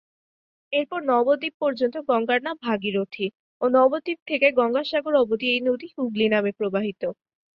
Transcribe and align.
এরপর 0.73 0.99
নবদ্বীপ 1.09 1.53
পর্যন্ত 1.63 1.95
গঙ্গার 2.09 2.39
নাম 2.43 2.55
ভাগীরথী 2.61 3.27
ও 3.61 3.75
নবদ্বীপ 3.75 4.19
থেকে 4.29 4.47
গঙ্গাসাগর 4.59 5.13
অবধি 5.21 5.47
এই 5.49 5.61
নদী 5.67 5.87
হুগলি 5.95 6.25
নামে 6.33 6.51
প্রবাহিত। 6.59 7.01